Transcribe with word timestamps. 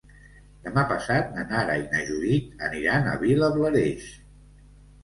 Demà 0.67 0.83
passat 0.91 1.29
na 1.35 1.45
Nara 1.53 1.75
i 1.83 1.85
na 1.93 2.01
Judit 2.09 2.67
aniran 2.71 3.07
a 3.13 3.17
Vilablareix. 3.27 4.13